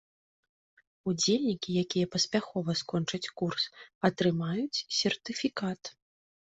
[1.11, 3.63] Удзельнікі, якія паспяхова скончаць курс,
[4.13, 5.81] атрымаюць сертыфікат.